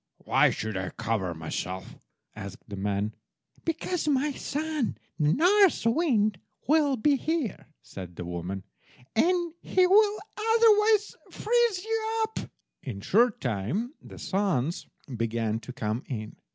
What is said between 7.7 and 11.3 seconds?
said the woman, "and he will otherwise